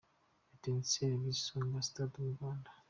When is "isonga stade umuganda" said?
1.41-2.69